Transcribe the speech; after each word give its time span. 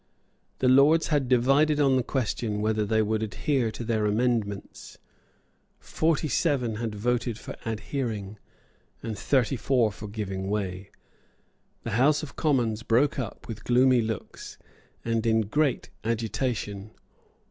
The 0.57 0.67
Lords 0.67 1.09
had 1.09 1.27
divided 1.29 1.79
on 1.79 1.95
the 1.95 2.01
question 2.01 2.59
whether 2.59 2.87
they 2.87 3.03
would 3.03 3.21
adhere 3.21 3.69
to 3.69 3.83
their 3.83 4.07
amendments. 4.07 4.97
Forty 5.77 6.27
seven 6.27 6.77
had 6.77 6.95
voted 6.95 7.37
for 7.37 7.55
adhering, 7.67 8.39
and 9.03 9.15
thirty 9.15 9.55
four 9.55 9.91
for 9.91 10.07
giving 10.07 10.49
way. 10.49 10.89
The 11.83 11.91
House 11.91 12.23
of 12.23 12.35
Commons 12.35 12.81
broke 12.81 13.19
up 13.19 13.47
with 13.47 13.63
gloomy 13.63 14.01
looks, 14.01 14.57
and 15.05 15.23
in 15.27 15.41
great 15.41 15.91
agitation. 16.03 16.89